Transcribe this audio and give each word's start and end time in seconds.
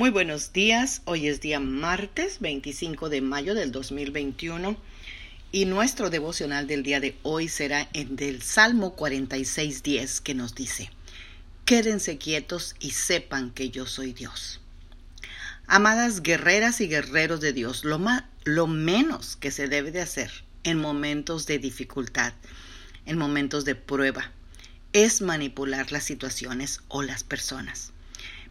Muy 0.00 0.08
buenos 0.08 0.54
días, 0.54 1.02
hoy 1.04 1.28
es 1.28 1.42
día 1.42 1.60
martes 1.60 2.40
25 2.40 3.10
de 3.10 3.20
mayo 3.20 3.54
del 3.54 3.70
2021 3.70 4.74
y 5.52 5.66
nuestro 5.66 6.08
devocional 6.08 6.66
del 6.66 6.82
día 6.82 7.00
de 7.00 7.18
hoy 7.22 7.48
será 7.48 7.86
en 7.92 8.16
del 8.16 8.40
Salmo 8.40 8.96
46.10 8.96 10.20
que 10.20 10.34
nos 10.34 10.54
dice, 10.54 10.88
Quédense 11.66 12.16
quietos 12.16 12.76
y 12.80 12.92
sepan 12.92 13.50
que 13.50 13.68
yo 13.68 13.84
soy 13.84 14.14
Dios. 14.14 14.62
Amadas 15.66 16.22
guerreras 16.22 16.80
y 16.80 16.88
guerreros 16.88 17.42
de 17.42 17.52
Dios, 17.52 17.84
lo, 17.84 18.00
lo 18.44 18.66
menos 18.66 19.36
que 19.36 19.50
se 19.50 19.68
debe 19.68 19.90
de 19.90 20.00
hacer 20.00 20.30
en 20.64 20.78
momentos 20.78 21.44
de 21.44 21.58
dificultad, 21.58 22.32
en 23.04 23.18
momentos 23.18 23.66
de 23.66 23.74
prueba, 23.74 24.32
es 24.94 25.20
manipular 25.20 25.92
las 25.92 26.04
situaciones 26.04 26.80
o 26.88 27.02
las 27.02 27.22
personas. 27.22 27.92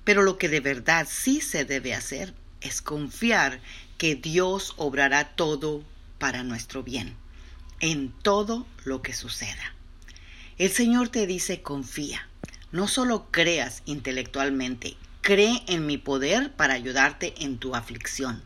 Pero 0.09 0.23
lo 0.23 0.39
que 0.39 0.49
de 0.49 0.59
verdad 0.59 1.07
sí 1.07 1.39
se 1.39 1.65
debe 1.65 1.93
hacer 1.93 2.33
es 2.61 2.81
confiar 2.81 3.61
que 3.99 4.15
Dios 4.15 4.73
obrará 4.77 5.35
todo 5.35 5.83
para 6.17 6.41
nuestro 6.41 6.81
bien, 6.81 7.13
en 7.79 8.11
todo 8.23 8.65
lo 8.85 9.03
que 9.03 9.13
suceda. 9.13 9.75
El 10.57 10.71
Señor 10.71 11.09
te 11.09 11.27
dice 11.27 11.61
confía. 11.61 12.27
No 12.71 12.87
solo 12.87 13.27
creas 13.29 13.83
intelectualmente, 13.85 14.97
cree 15.21 15.61
en 15.67 15.85
mi 15.85 15.99
poder 15.99 16.53
para 16.53 16.73
ayudarte 16.73 17.35
en 17.43 17.59
tu 17.59 17.75
aflicción. 17.75 18.41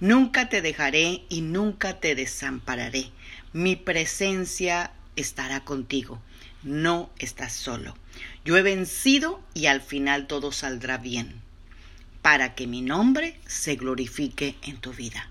Nunca 0.00 0.48
te 0.48 0.62
dejaré 0.62 1.22
y 1.28 1.42
nunca 1.42 2.00
te 2.00 2.16
desampararé. 2.16 3.12
Mi 3.52 3.76
presencia 3.76 4.90
estará 5.14 5.64
contigo 5.64 6.20
no 6.62 7.10
estás 7.18 7.52
solo. 7.52 7.96
Yo 8.44 8.56
he 8.56 8.62
vencido 8.62 9.42
y 9.54 9.66
al 9.66 9.80
final 9.80 10.26
todo 10.26 10.52
saldrá 10.52 10.98
bien, 10.98 11.40
para 12.22 12.54
que 12.54 12.66
mi 12.66 12.82
nombre 12.82 13.38
se 13.46 13.76
glorifique 13.76 14.56
en 14.62 14.78
tu 14.78 14.92
vida. 14.92 15.30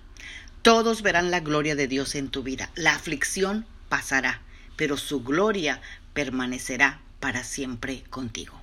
Todos 0.61 1.01
verán 1.01 1.31
la 1.31 1.39
gloria 1.39 1.75
de 1.75 1.87
Dios 1.87 2.15
en 2.15 2.29
tu 2.29 2.43
vida. 2.43 2.71
La 2.75 2.95
aflicción 2.95 3.65
pasará, 3.89 4.41
pero 4.75 4.97
su 4.97 5.23
gloria 5.23 5.81
permanecerá 6.13 6.99
para 7.19 7.43
siempre 7.43 8.03
contigo. 8.09 8.61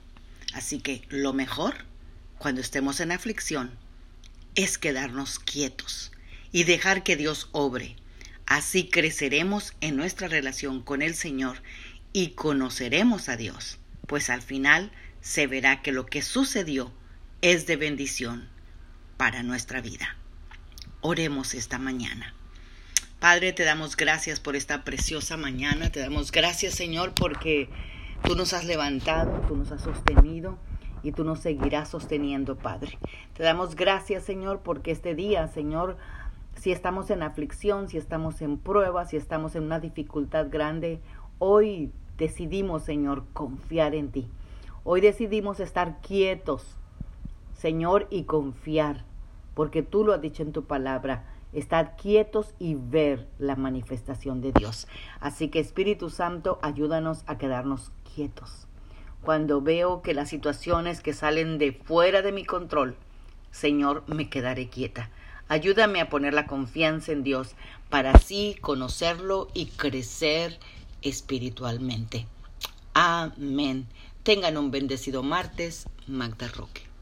Así 0.53 0.81
que 0.81 1.03
lo 1.09 1.33
mejor, 1.33 1.75
cuando 2.39 2.61
estemos 2.61 3.01
en 3.01 3.13
aflicción, 3.13 3.73
es 4.55 4.79
quedarnos 4.79 5.39
quietos 5.39 6.13
y 6.53 6.65
dejar 6.65 7.03
que 7.03 7.17
Dios 7.17 7.49
obre. 7.53 7.97
Así 8.47 8.89
creceremos 8.89 9.73
en 9.81 9.97
nuestra 9.97 10.29
relación 10.29 10.83
con 10.83 11.03
el 11.03 11.15
Señor 11.15 11.63
y 12.17 12.29
conoceremos 12.31 13.29
a 13.29 13.37
Dios, 13.37 13.81
pues 14.07 14.31
al 14.31 14.41
final 14.41 14.93
se 15.21 15.49
verá 15.49 15.83
que 15.83 15.91
lo 15.91 16.07
que 16.07 16.23
sucedió 16.23 16.93
es 17.43 17.67
de 17.67 17.75
bendición 17.77 18.49
para 19.17 19.43
nuestra 19.43 19.81
vida. 19.81 20.17
Oremos 21.01 21.55
esta 21.55 21.77
mañana. 21.79 22.33
Padre, 23.19 23.53
te 23.53 23.65
damos 23.65 23.97
gracias 23.97 24.39
por 24.39 24.55
esta 24.55 24.85
preciosa 24.85 25.37
mañana, 25.37 25.91
te 25.91 25.99
damos 25.99 26.31
gracias 26.31 26.75
Señor 26.75 27.15
porque 27.15 27.69
tú 28.23 28.37
nos 28.37 28.53
has 28.53 28.65
levantado, 28.65 29.45
tú 29.49 29.57
nos 29.57 29.73
has 29.73 29.83
sostenido 29.83 30.57
y 31.03 31.11
tú 31.11 31.25
nos 31.25 31.41
seguirás 31.41 31.89
sosteniendo, 31.89 32.57
Padre. 32.57 32.97
Te 33.33 33.43
damos 33.43 33.75
gracias 33.75 34.23
Señor 34.23 34.61
porque 34.63 34.93
este 34.93 35.17
día, 35.17 35.49
Señor, 35.49 35.97
si 36.55 36.71
estamos 36.71 37.11
en 37.11 37.25
aflicción, 37.25 37.89
si 37.89 37.99
estamos 37.99 38.41
en 38.41 38.57
prueba, 38.57 39.05
si 39.05 39.17
estamos 39.17 39.57
en 39.57 39.65
una 39.65 39.81
dificultad 39.81 40.47
grande, 40.49 41.01
hoy 41.41 41.91
decidimos, 42.19 42.85
Señor, 42.85 43.25
confiar 43.33 43.95
en 43.95 44.11
ti. 44.11 44.29
Hoy 44.85 45.01
decidimos 45.01 45.61
estar 45.61 46.01
quietos, 46.01 46.77
Señor, 47.57 48.07
y 48.11 48.25
confiar, 48.25 49.05
porque 49.55 49.83
tú 49.83 50.05
lo 50.05 50.13
has 50.13 50.21
dicho 50.21 50.43
en 50.43 50.53
tu 50.53 50.65
palabra, 50.65 51.25
estar 51.53 51.97
quietos 51.97 52.55
y 52.59 52.75
ver 52.75 53.27
la 53.39 53.57
manifestación 53.57 54.41
de 54.41 54.53
Dios. 54.53 54.89
Así 55.21 55.49
que 55.49 55.61
Espíritu 55.61 56.11
Santo, 56.11 56.59
ayúdanos 56.63 57.25
a 57.27 57.39
quedarnos 57.39 57.93
quietos. 58.15 58.67
Cuando 59.23 59.63
veo 59.63 60.03
que 60.03 60.13
las 60.13 60.29
situaciones 60.29 61.01
que 61.01 61.15
salen 61.15 61.59
de 61.59 61.73
fuera 61.73 62.21
de 62.21 62.33
mi 62.33 62.45
control, 62.45 62.97
Señor, 63.51 64.03
me 64.07 64.29
quedaré 64.29 64.69
quieta. 64.69 65.11
Ayúdame 65.49 66.01
a 66.01 66.09
poner 66.09 66.35
la 66.35 66.47
confianza 66.47 67.13
en 67.13 67.23
Dios 67.23 67.55
para 67.89 68.13
así 68.13 68.57
conocerlo 68.61 69.49
y 69.55 69.67
crecer 69.67 70.59
espiritualmente. 71.05 72.27
Amén. 72.95 73.87
Tengan 74.25 74.57
un 74.57 74.71
bendecido 74.71 75.23
martes, 75.23 75.87
Magda 76.07 76.49
Roque. 76.49 76.94